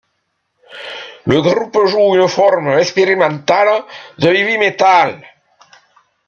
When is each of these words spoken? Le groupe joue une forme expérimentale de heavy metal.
Le 1.31 1.41
groupe 1.43 1.83
joue 1.85 2.15
une 2.15 2.27
forme 2.27 2.69
expérimentale 2.79 3.83
de 4.17 4.29
heavy 4.33 4.57
metal. 4.57 5.21